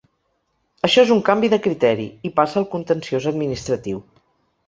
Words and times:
Això 0.87 1.01
és 1.07 1.11
un 1.15 1.19
canvi 1.27 1.51
de 1.53 1.59
criteri, 1.67 2.07
i 2.29 2.33
passa 2.39 2.59
al 2.63 2.67
contenciós 2.73 3.27
administratiu. 3.35 4.01